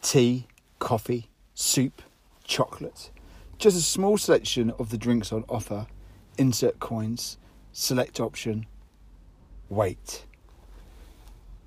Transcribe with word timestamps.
tea, 0.04 0.45
coffee, 0.84 1.30
soup, 1.53 2.02
chocolate. 2.44 3.09
Just 3.58 3.78
a 3.78 3.81
small 3.81 4.17
selection 4.17 4.72
of 4.78 4.89
the 4.89 4.98
drinks 4.98 5.31
on 5.31 5.45
offer. 5.48 5.88
Insert 6.38 6.81
coins, 6.81 7.38
select 7.72 8.20
option, 8.20 8.66
wait. 9.70 10.26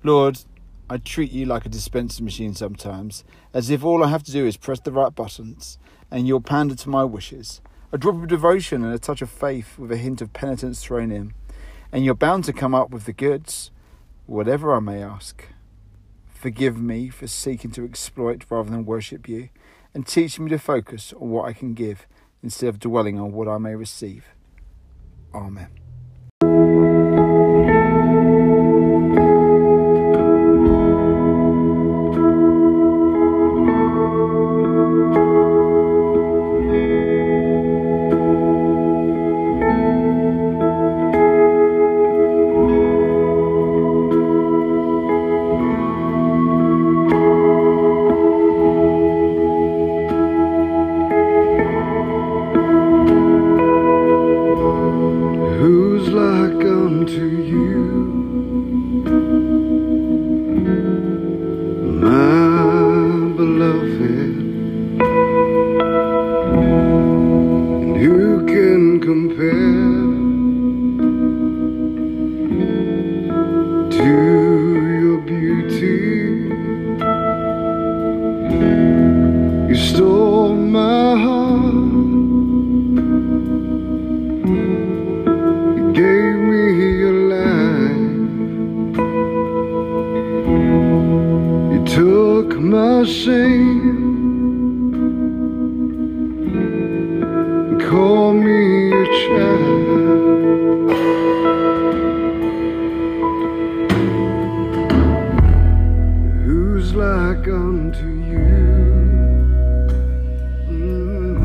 Lord, 0.03 0.41
I 0.87 0.97
treat 0.97 1.31
you 1.31 1.47
like 1.47 1.65
a 1.65 1.69
dispensing 1.69 2.25
machine 2.25 2.53
sometimes, 2.53 3.23
as 3.55 3.71
if 3.71 3.83
all 3.83 4.03
I 4.03 4.09
have 4.09 4.21
to 4.21 4.31
do 4.31 4.45
is 4.45 4.55
press 4.55 4.79
the 4.79 4.91
right 4.91 5.13
buttons 5.13 5.79
and 6.11 6.27
you'll 6.27 6.39
pander 6.39 6.75
to 6.75 6.89
my 6.89 7.03
wishes. 7.03 7.59
A 7.91 7.97
drop 7.97 8.21
of 8.21 8.27
devotion 8.27 8.83
and 8.83 8.93
a 8.93 8.99
touch 8.99 9.23
of 9.23 9.31
faith 9.31 9.79
with 9.79 9.91
a 9.91 9.97
hint 9.97 10.21
of 10.21 10.31
penitence 10.31 10.83
thrown 10.83 11.11
in, 11.11 11.33
and 11.91 12.05
you're 12.05 12.13
bound 12.13 12.43
to 12.43 12.53
come 12.53 12.75
up 12.75 12.91
with 12.91 13.05
the 13.05 13.13
goods, 13.13 13.71
whatever 14.27 14.75
I 14.75 14.79
may 14.79 15.01
ask. 15.01 15.43
Forgive 16.37 16.77
me 16.79 17.09
for 17.09 17.25
seeking 17.25 17.71
to 17.71 17.83
exploit 17.83 18.45
rather 18.49 18.69
than 18.69 18.85
worship 18.85 19.27
you, 19.27 19.49
and 19.95 20.05
teach 20.05 20.39
me 20.39 20.49
to 20.51 20.59
focus 20.59 21.11
on 21.13 21.31
what 21.31 21.45
I 21.45 21.53
can 21.53 21.73
give 21.73 22.05
instead 22.43 22.69
of 22.69 22.79
dwelling 22.79 23.19
on 23.19 23.31
what 23.31 23.47
I 23.47 23.57
may 23.57 23.73
receive. 23.73 24.27
Amen. 25.33 25.86
Unto 57.07 57.25
you, 57.25 57.76
called 97.87 98.35
me 98.35 98.91
a 98.91 99.05
child. 99.05 100.87
Who's 106.43 106.93
like 106.93 107.47
unto 107.47 108.07
you? 108.31 108.49
Mm, 110.69 111.39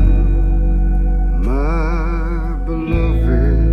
my 1.45 2.57
beloved. 2.65 3.63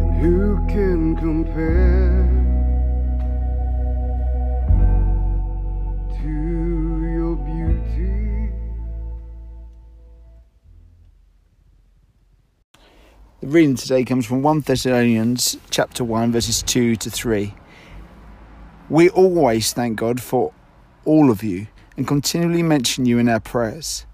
And 0.00 0.12
who 0.20 0.66
can 0.66 1.16
compare 1.16 1.91
reading 13.52 13.76
today 13.76 14.02
comes 14.02 14.24
from 14.24 14.40
1 14.40 14.60
Thessalonians 14.60 15.58
chapter 15.68 16.02
1 16.02 16.32
verses 16.32 16.62
2 16.62 16.96
to 16.96 17.10
3. 17.10 17.52
We 18.88 19.10
always 19.10 19.74
thank 19.74 19.98
God 19.98 20.22
for 20.22 20.54
all 21.04 21.30
of 21.30 21.42
you 21.42 21.66
and 21.94 22.08
continually 22.08 22.62
mention 22.62 23.04
you 23.04 23.18
in 23.18 23.28
our 23.28 23.40
prayers. 23.40 24.06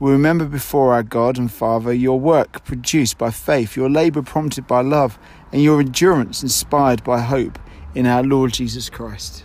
We 0.00 0.12
remember 0.12 0.46
before 0.46 0.94
our 0.94 1.02
God 1.02 1.36
and 1.36 1.52
Father 1.52 1.92
your 1.92 2.18
work 2.18 2.64
produced 2.64 3.18
by 3.18 3.30
faith, 3.32 3.76
your 3.76 3.90
labour 3.90 4.22
prompted 4.22 4.66
by 4.66 4.80
love, 4.80 5.18
and 5.52 5.62
your 5.62 5.78
endurance 5.78 6.42
inspired 6.42 7.04
by 7.04 7.20
hope 7.20 7.58
in 7.94 8.06
our 8.06 8.22
Lord 8.22 8.54
Jesus 8.54 8.88
Christ. 8.88 9.44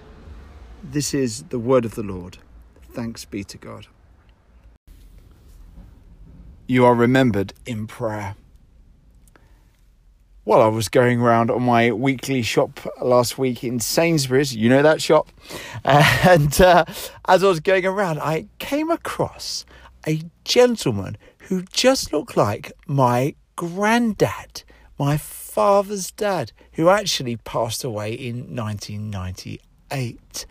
This 0.81 1.13
is 1.13 1.43
the 1.43 1.59
word 1.59 1.83
of 1.83 1.95
the 1.95 2.03
Lord. 2.03 2.37
Thanks 2.93 3.25
be 3.25 3.43
to 3.43 3.57
God. 3.57 3.87
You 6.67 6.85
are 6.85 6.95
remembered 6.95 7.53
in 7.65 7.85
prayer. 7.85 8.37
Well, 10.43 10.63
I 10.63 10.67
was 10.69 10.89
going 10.89 11.21
around 11.21 11.51
on 11.51 11.61
my 11.61 11.91
weekly 11.91 12.41
shop 12.41 12.79
last 12.99 13.37
week 13.37 13.63
in 13.63 13.79
Sainsbury's. 13.79 14.55
You 14.55 14.69
know 14.69 14.81
that 14.81 14.99
shop? 14.99 15.29
And 15.85 16.59
uh, 16.59 16.85
as 17.27 17.43
I 17.43 17.47
was 17.47 17.59
going 17.59 17.85
around, 17.85 18.19
I 18.19 18.47
came 18.57 18.89
across 18.89 19.67
a 20.07 20.23
gentleman 20.43 21.17
who 21.37 21.61
just 21.71 22.11
looked 22.11 22.35
like 22.35 22.71
my 22.87 23.35
granddad, 23.55 24.63
my 24.97 25.15
father's 25.15 26.09
dad, 26.09 26.53
who 26.71 26.89
actually 26.89 27.37
passed 27.37 27.83
away 27.83 28.11
in 28.11 28.55
1998. 28.55 30.45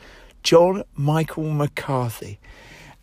John 0.45 0.85
Michael 0.95 1.51
McCarthy. 1.51 2.39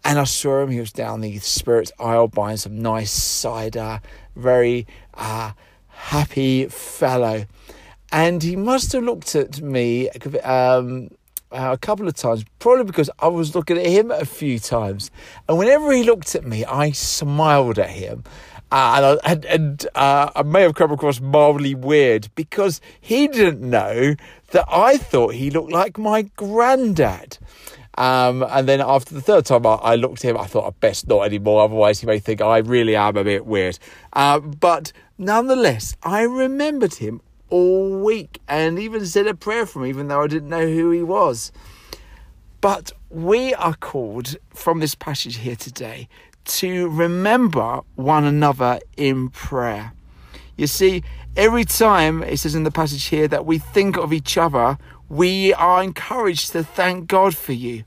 And 0.05 0.19
I 0.19 0.23
saw 0.23 0.61
him, 0.61 0.71
he 0.71 0.79
was 0.79 0.93
down 0.93 1.19
the 1.19 1.37
spirits 1.39 1.91
aisle 1.99 2.29
buying 2.29 2.55
some 2.55 2.79
nice 2.79 3.11
cider, 3.11 3.99
very 4.37 4.87
uh, 5.15 5.51
happy 5.97 6.67
fellow. 6.67 7.45
And 8.11 8.41
he 8.41 8.55
must 8.55 8.93
have 8.93 9.03
looked 9.03 9.35
at 9.35 9.61
me 9.61 10.09
um, 10.43 11.09
uh, 11.51 11.71
a 11.73 11.77
couple 11.77 12.07
of 12.07 12.15
times, 12.15 12.45
probably 12.59 12.85
because 12.85 13.09
I 13.19 13.27
was 13.27 13.55
looking 13.55 13.77
at 13.77 13.85
him 13.85 14.11
a 14.11 14.23
few 14.23 14.59
times. 14.59 15.11
And 15.49 15.57
whenever 15.57 15.91
he 15.91 16.03
looked 16.03 16.35
at 16.35 16.45
me, 16.45 16.63
I 16.63 16.91
smiled 16.91 17.79
at 17.79 17.89
him. 17.89 18.23
Uh, 18.71 18.93
and 18.95 19.05
I, 19.05 19.31
and, 19.31 19.45
and 19.45 19.87
uh, 19.95 20.29
I 20.35 20.43
may 20.43 20.61
have 20.61 20.75
come 20.75 20.91
across 20.91 21.19
mildly 21.19 21.73
weird 21.73 22.29
because 22.35 22.79
he 22.99 23.27
didn't 23.27 23.61
know 23.61 24.15
that 24.51 24.65
I 24.69 24.97
thought 24.97 25.33
he 25.33 25.49
looked 25.49 25.71
like 25.71 25.97
my 25.97 26.23
granddad. 26.35 27.37
Um, 27.97 28.43
and 28.43 28.67
then 28.67 28.79
after 28.79 29.15
the 29.15 29.21
third 29.21 29.45
time 29.45 29.65
I, 29.65 29.73
I, 29.75 29.95
looked 29.95 30.23
at 30.23 30.29
him, 30.29 30.37
I 30.37 30.45
thought 30.45 30.67
I 30.67 30.69
best 30.69 31.07
not 31.07 31.21
anymore, 31.21 31.63
otherwise 31.63 31.99
he 31.99 32.05
may 32.05 32.19
think 32.19 32.41
I 32.41 32.59
really 32.59 32.95
am 32.95 33.17
a 33.17 33.23
bit 33.23 33.45
weird. 33.45 33.79
Uh, 34.13 34.39
but 34.39 34.93
nonetheless, 35.17 35.97
I 36.03 36.21
remembered 36.21 36.95
him 36.95 37.21
all 37.49 38.03
week 38.03 38.39
and 38.47 38.77
even 38.77 39.05
said 39.05 39.25
a 39.25 39.33
prayer 39.33 39.65
for 39.65 39.83
him, 39.83 39.89
even 39.89 40.09
though 40.09 40.21
I 40.21 40.27
didn't 40.27 40.49
know 40.49 40.67
who 40.67 40.91
he 40.91 41.01
was. 41.01 41.51
But 42.61 42.91
we 43.09 43.53
are 43.55 43.75
called 43.75 44.35
from 44.49 44.79
this 44.79 44.93
passage 44.93 45.37
here 45.37 45.55
today 45.55 46.07
to 46.45 46.89
remember 46.89 47.81
one 47.95 48.25
another 48.25 48.79
in 48.95 49.29
prayer. 49.29 49.93
You 50.55 50.67
see, 50.67 51.03
every 51.35 51.65
time 51.65 52.23
it 52.23 52.37
says 52.37 52.55
in 52.55 52.63
the 52.63 52.71
passage 52.71 53.05
here 53.05 53.27
that 53.27 53.45
we 53.45 53.57
think 53.57 53.97
of 53.97 54.11
each 54.11 54.37
other, 54.37 54.77
we 55.09 55.53
are 55.53 55.83
encouraged 55.83 56.51
to 56.51 56.63
thank 56.63 57.07
God 57.07 57.35
for 57.35 57.53
you. 57.53 57.83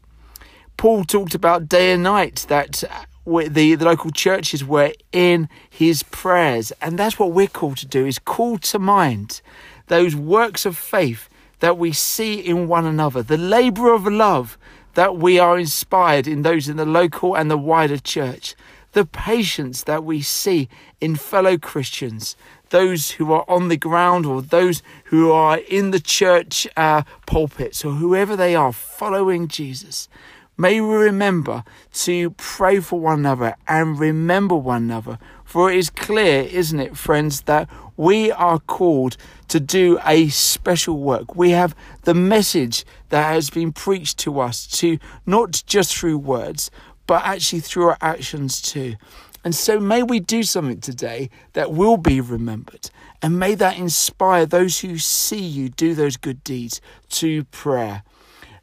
Paul 0.76 1.04
talked 1.04 1.34
about 1.34 1.68
day 1.68 1.92
and 1.92 2.02
night 2.02 2.46
that 2.48 2.82
uh, 2.84 3.04
the, 3.26 3.74
the 3.74 3.84
local 3.84 4.10
churches 4.10 4.64
were 4.64 4.92
in 5.12 5.48
his 5.68 6.02
prayers. 6.04 6.72
And 6.80 6.98
that's 6.98 7.18
what 7.18 7.32
we're 7.32 7.48
called 7.48 7.76
to 7.78 7.86
do 7.86 8.06
is 8.06 8.18
call 8.18 8.58
to 8.58 8.78
mind 8.78 9.42
those 9.88 10.16
works 10.16 10.64
of 10.64 10.76
faith 10.76 11.28
that 11.58 11.76
we 11.76 11.92
see 11.92 12.34
in 12.34 12.68
one 12.68 12.86
another, 12.86 13.22
the 13.22 13.36
labour 13.36 13.92
of 13.92 14.06
love 14.06 14.56
that 14.94 15.16
we 15.16 15.38
are 15.38 15.58
inspired 15.58 16.26
in 16.26 16.42
those 16.42 16.68
in 16.68 16.76
the 16.76 16.86
local 16.86 17.36
and 17.36 17.50
the 17.50 17.58
wider 17.58 17.98
church, 17.98 18.54
the 18.92 19.04
patience 19.04 19.84
that 19.84 20.02
we 20.02 20.22
see 20.22 20.68
in 21.00 21.14
fellow 21.14 21.56
Christians, 21.58 22.36
those 22.70 23.12
who 23.12 23.32
are 23.32 23.44
on 23.48 23.68
the 23.68 23.76
ground 23.76 24.26
or 24.26 24.42
those 24.42 24.82
who 25.06 25.30
are 25.30 25.58
in 25.58 25.90
the 25.90 26.00
church 26.00 26.66
uh, 26.76 27.02
pulpits 27.26 27.84
or 27.84 27.92
whoever 27.92 28.36
they 28.36 28.54
are 28.54 28.72
following 28.72 29.46
Jesus. 29.46 30.08
May 30.56 30.80
we 30.80 30.94
remember 30.94 31.64
to 31.94 32.30
pray 32.32 32.80
for 32.80 33.00
one 33.00 33.20
another 33.20 33.56
and 33.66 33.98
remember 33.98 34.54
one 34.54 34.82
another. 34.82 35.18
For 35.44 35.70
it 35.70 35.78
is 35.78 35.90
clear, 35.90 36.42
isn't 36.42 36.78
it, 36.78 36.96
friends, 36.96 37.42
that 37.42 37.68
we 37.96 38.30
are 38.30 38.58
called 38.58 39.16
to 39.48 39.58
do 39.58 39.98
a 40.04 40.28
special 40.28 40.98
work. 40.98 41.34
We 41.34 41.50
have 41.50 41.74
the 42.02 42.14
message 42.14 42.84
that 43.08 43.32
has 43.32 43.50
been 43.50 43.72
preached 43.72 44.18
to 44.18 44.38
us 44.38 44.66
to 44.78 44.98
not 45.26 45.62
just 45.66 45.96
through 45.96 46.18
words, 46.18 46.70
but 47.06 47.24
actually 47.24 47.60
through 47.60 47.88
our 47.88 47.98
actions 48.00 48.62
too. 48.62 48.96
And 49.42 49.54
so 49.54 49.80
may 49.80 50.02
we 50.02 50.20
do 50.20 50.42
something 50.42 50.80
today 50.80 51.30
that 51.54 51.72
will 51.72 51.96
be 51.96 52.20
remembered. 52.20 52.90
And 53.22 53.38
may 53.38 53.54
that 53.54 53.78
inspire 53.78 54.46
those 54.46 54.80
who 54.80 54.98
see 54.98 55.40
you 55.40 55.68
do 55.68 55.94
those 55.94 56.16
good 56.16 56.44
deeds 56.44 56.80
to 57.10 57.44
prayer. 57.44 58.02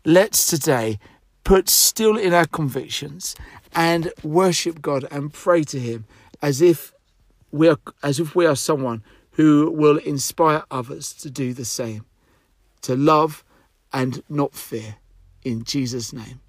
Let's 0.06 0.48
today 0.48 1.00
put 1.44 1.70
still 1.70 2.18
in 2.18 2.34
our 2.34 2.46
convictions 2.46 3.36
and 3.74 4.12
worship 4.24 4.82
God 4.82 5.06
and 5.12 5.34
pray 5.34 5.64
to 5.64 5.80
him 5.80 6.06
as 6.42 6.62
if 6.62 6.94
we 7.52 7.68
are 7.68 7.80
as 8.04 8.20
if 8.20 8.36
we 8.36 8.46
are 8.46 8.56
someone 8.56 9.04
who 9.32 9.72
will 9.72 9.98
inspire 9.98 10.64
others 10.70 11.14
to 11.14 11.30
do 11.30 11.54
the 11.54 11.66
same 11.66 12.06
to 12.82 12.96
love 12.96 13.44
and 13.94 14.22
not 14.30 14.54
fear 14.54 14.98
in 15.44 15.64
Jesus 15.64 16.12
name 16.12 16.42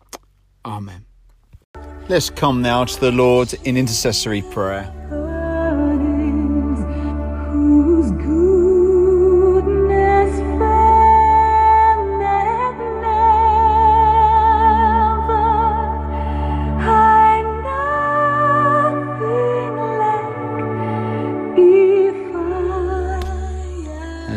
amen 0.65 1.08
let's 2.09 2.31
come 2.31 2.63
now 2.63 2.85
to 2.85 2.99
the 3.01 3.13
lord 3.13 3.53
in 3.65 3.77
intercessory 3.77 4.43
prayer 4.43 4.93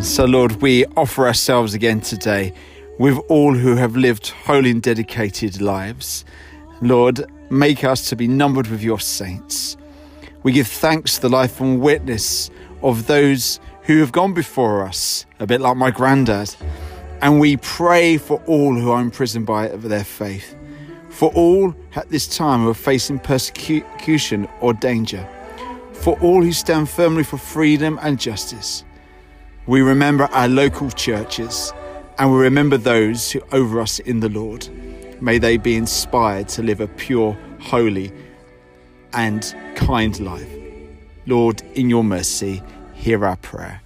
And 0.01 0.07
So, 0.07 0.25
Lord, 0.25 0.63
we 0.63 0.83
offer 0.97 1.27
ourselves 1.27 1.75
again 1.75 2.01
today 2.01 2.53
with 2.97 3.19
all 3.29 3.53
who 3.53 3.75
have 3.75 3.95
lived 3.95 4.29
holy 4.29 4.71
and 4.71 4.81
dedicated 4.81 5.61
lives. 5.61 6.25
Lord, 6.81 7.23
make 7.51 7.83
us 7.83 8.09
to 8.09 8.15
be 8.15 8.27
numbered 8.27 8.67
with 8.67 8.81
your 8.81 8.99
saints. 8.99 9.77
We 10.43 10.51
give 10.51 10.67
thanks 10.67 11.15
to 11.15 11.21
the 11.21 11.29
life 11.29 11.59
and 11.59 11.81
witness 11.81 12.49
of 12.81 13.07
those 13.07 13.59
who 13.83 13.99
have 13.99 14.11
gone 14.11 14.33
before 14.33 14.83
us, 14.83 15.25
a 15.39 15.45
bit 15.45 15.61
like 15.61 15.77
my 15.77 15.91
granddad. 15.91 16.55
And 17.21 17.39
we 17.39 17.57
pray 17.57 18.17
for 18.17 18.41
all 18.47 18.73
who 18.75 18.89
are 18.91 19.01
imprisoned 19.01 19.45
by 19.45 19.67
their 19.67 20.03
faith, 20.03 20.55
for 21.09 21.31
all 21.33 21.75
at 21.95 22.09
this 22.09 22.27
time 22.27 22.61
who 22.61 22.69
are 22.69 22.73
facing 22.73 23.19
persecution 23.19 24.47
or 24.59 24.73
danger, 24.73 25.27
for 25.93 26.19
all 26.21 26.41
who 26.41 26.51
stand 26.51 26.89
firmly 26.89 27.23
for 27.23 27.37
freedom 27.37 27.99
and 28.01 28.19
justice 28.19 28.83
we 29.67 29.81
remember 29.81 30.25
our 30.31 30.47
local 30.47 30.89
churches 30.89 31.71
and 32.17 32.31
we 32.31 32.37
remember 32.39 32.77
those 32.77 33.31
who 33.31 33.41
over 33.51 33.79
us 33.79 33.99
in 33.99 34.19
the 34.19 34.29
Lord. 34.29 34.67
May 35.21 35.37
they 35.37 35.57
be 35.57 35.75
inspired 35.75 36.49
to 36.49 36.63
live 36.63 36.81
a 36.81 36.87
pure, 36.87 37.37
holy, 37.59 38.11
and 39.13 39.55
kind 39.75 40.19
life. 40.19 40.49
Lord, 41.27 41.61
in 41.75 41.91
your 41.91 42.03
mercy, 42.03 42.63
hear 42.93 43.23
our 43.23 43.35
prayer. 43.37 43.81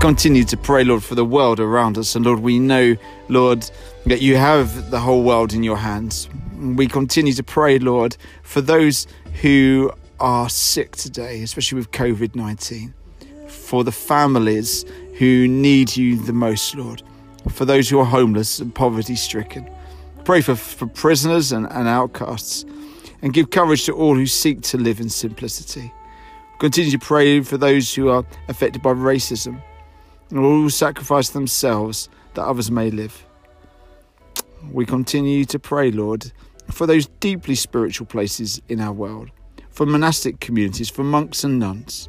Continue 0.00 0.44
to 0.44 0.56
pray, 0.56 0.84
Lord, 0.84 1.02
for 1.02 1.14
the 1.14 1.24
world 1.24 1.60
around 1.60 1.98
us. 1.98 2.14
And 2.14 2.24
Lord, 2.24 2.40
we 2.40 2.58
know, 2.58 2.96
Lord, 3.28 3.68
that 4.06 4.22
you 4.22 4.36
have 4.36 4.90
the 4.90 4.98
whole 4.98 5.22
world 5.22 5.52
in 5.52 5.62
your 5.62 5.76
hands. 5.76 6.28
We 6.58 6.86
continue 6.86 7.32
to 7.34 7.42
pray, 7.42 7.78
Lord, 7.78 8.16
for 8.42 8.60
those 8.60 9.06
who 9.42 9.92
are 10.20 10.48
sick 10.48 10.96
today, 10.96 11.42
especially 11.42 11.76
with 11.76 11.90
COVID 11.90 12.34
19, 12.34 12.94
for 13.48 13.84
the 13.84 13.92
families 13.92 14.84
who 15.18 15.46
need 15.48 15.96
you 15.96 16.22
the 16.22 16.32
most, 16.32 16.74
Lord, 16.74 17.02
for 17.50 17.64
those 17.64 17.90
who 17.90 17.98
are 17.98 18.06
homeless 18.06 18.60
and 18.60 18.74
poverty 18.74 19.16
stricken. 19.16 19.68
Pray 20.24 20.40
for, 20.40 20.54
for 20.54 20.86
prisoners 20.86 21.52
and, 21.52 21.70
and 21.70 21.88
outcasts, 21.88 22.64
and 23.22 23.34
give 23.34 23.50
courage 23.50 23.84
to 23.84 23.92
all 23.92 24.14
who 24.14 24.26
seek 24.26 24.62
to 24.62 24.78
live 24.78 25.00
in 25.00 25.08
simplicity. 25.08 25.92
Continue 26.58 26.92
to 26.92 26.98
pray 26.98 27.42
for 27.42 27.58
those 27.58 27.94
who 27.94 28.08
are 28.08 28.24
affected 28.48 28.80
by 28.80 28.92
racism 28.92 29.62
and 30.34 30.42
will 30.42 30.68
sacrifice 30.68 31.28
themselves 31.28 32.08
that 32.34 32.44
others 32.44 32.68
may 32.68 32.90
live. 32.90 33.24
We 34.72 34.84
continue 34.84 35.44
to 35.44 35.58
pray, 35.60 35.92
Lord, 35.92 36.32
for 36.72 36.88
those 36.88 37.06
deeply 37.20 37.54
spiritual 37.54 38.08
places 38.08 38.60
in 38.68 38.80
our 38.80 38.92
world, 38.92 39.30
for 39.70 39.86
monastic 39.86 40.40
communities, 40.40 40.90
for 40.90 41.04
monks 41.04 41.44
and 41.44 41.60
nuns, 41.60 42.08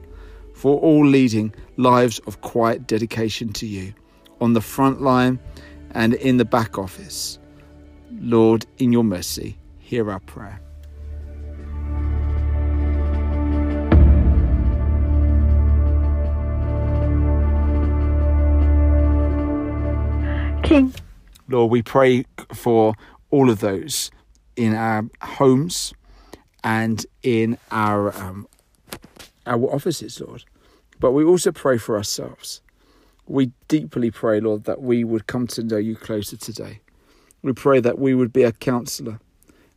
for 0.55 0.79
all 0.79 1.05
leading 1.05 1.53
lives 1.77 2.17
of 2.25 2.41
quiet 2.41 2.87
dedication 2.87 3.53
to 3.53 3.67
you 3.67 3.93
on 4.41 4.53
the 4.53 4.61
front 4.61 5.01
line 5.01 5.39
and 5.91 6.15
in 6.15 6.37
the 6.37 6.45
back 6.45 6.79
office. 6.79 7.37
Lord, 8.11 8.65
in 8.79 8.91
your 8.91 9.03
mercy, 9.03 9.55
hear 9.77 10.09
our 10.09 10.21
prayer. 10.21 10.64
King. 20.65 20.93
Lord, 21.47 21.71
we 21.71 21.81
pray 21.83 22.25
for 22.53 22.93
all 23.29 23.49
of 23.49 23.59
those 23.59 24.09
in 24.55 24.73
our 24.73 25.05
homes 25.21 25.93
and 26.63 27.05
in 27.21 27.57
our 27.71 28.15
um, 28.17 28.47
our 29.45 29.63
offices, 29.65 30.19
Lord. 30.19 30.43
But 30.99 31.11
we 31.11 31.23
also 31.23 31.51
pray 31.51 31.77
for 31.77 31.97
ourselves. 31.97 32.61
We 33.27 33.51
deeply 33.67 34.09
pray, 34.09 34.39
Lord, 34.39 34.63
that 34.63 34.81
we 34.81 35.03
would 35.03 35.27
come 35.27 35.45
to 35.47 35.63
know 35.63 35.77
you 35.77 35.95
closer 35.95 36.37
today. 36.37 36.79
We 37.43 37.53
pray 37.53 37.79
that 37.79 37.99
we 37.99 38.15
would 38.15 38.33
be 38.33 38.43
a 38.43 38.51
counselor, 38.51 39.19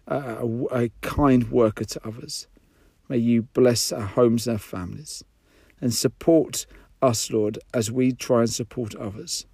a, 0.07 0.47
a 0.71 0.91
kind 1.03 1.51
worker 1.51 1.85
to 1.85 2.07
others. 2.07 2.47
May 3.09 3.19
you 3.19 3.43
bless 3.43 3.93
our 3.93 4.03
homes 4.03 4.47
and 4.47 4.55
our 4.55 4.59
families 4.59 5.23
and 5.81 5.93
support 5.93 6.67
us, 7.03 7.31
Lord, 7.31 7.59
as 7.75 7.91
we 7.91 8.13
try 8.13 8.41
and 8.41 8.51
support 8.51 8.95
others. 8.95 9.47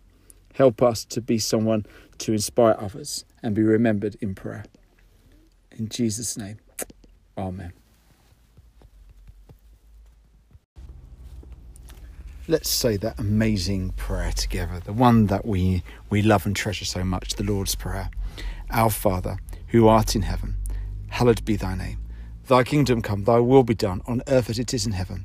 Help 0.54 0.82
us 0.82 1.04
to 1.04 1.20
be 1.20 1.38
someone 1.38 1.86
to 2.18 2.32
inspire 2.32 2.76
others 2.78 3.24
and 3.42 3.54
be 3.54 3.62
remembered 3.62 4.16
in 4.20 4.34
prayer. 4.34 4.64
In 5.72 5.88
Jesus' 5.88 6.36
name, 6.36 6.58
Amen. 7.36 7.72
Let's 12.46 12.68
say 12.68 12.96
that 12.98 13.18
amazing 13.18 13.90
prayer 13.92 14.30
together, 14.30 14.78
the 14.78 14.92
one 14.92 15.26
that 15.26 15.46
we, 15.46 15.82
we 16.10 16.20
love 16.20 16.44
and 16.44 16.54
treasure 16.54 16.84
so 16.84 17.02
much, 17.02 17.34
the 17.34 17.42
Lord's 17.42 17.74
Prayer. 17.74 18.10
Our 18.70 18.90
Father, 18.90 19.38
who 19.68 19.88
art 19.88 20.14
in 20.14 20.22
heaven, 20.22 20.56
hallowed 21.08 21.44
be 21.44 21.56
thy 21.56 21.74
name. 21.74 21.98
Thy 22.46 22.62
kingdom 22.62 23.00
come, 23.00 23.24
thy 23.24 23.38
will 23.38 23.62
be 23.62 23.74
done, 23.74 24.02
on 24.06 24.22
earth 24.28 24.50
as 24.50 24.58
it 24.58 24.74
is 24.74 24.84
in 24.84 24.92
heaven. 24.92 25.24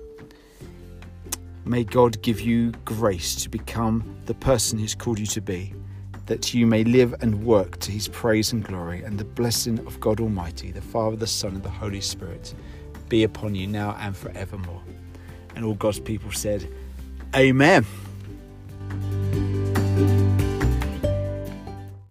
May 1.65 1.83
God 1.83 2.21
give 2.21 2.41
you 2.41 2.71
grace 2.85 3.35
to 3.43 3.49
become 3.49 4.15
the 4.25 4.33
person 4.33 4.79
He's 4.79 4.95
called 4.95 5.19
you 5.19 5.27
to 5.27 5.41
be, 5.41 5.73
that 6.25 6.53
you 6.53 6.65
may 6.65 6.83
live 6.83 7.13
and 7.21 7.43
work 7.43 7.79
to 7.81 7.91
His 7.91 8.07
praise 8.07 8.51
and 8.51 8.63
glory, 8.63 9.03
and 9.03 9.19
the 9.19 9.25
blessing 9.25 9.79
of 9.85 9.99
God 9.99 10.19
Almighty, 10.19 10.71
the 10.71 10.81
Father, 10.81 11.15
the 11.15 11.27
Son, 11.27 11.55
and 11.55 11.63
the 11.63 11.69
Holy 11.69 12.01
Spirit 12.01 12.53
be 13.09 13.23
upon 13.23 13.53
you 13.53 13.67
now 13.67 13.95
and 13.99 14.15
forevermore. 14.15 14.81
And 15.55 15.65
all 15.65 15.75
God's 15.75 15.99
people 15.99 16.31
said, 16.31 16.67
Amen. 17.35 17.85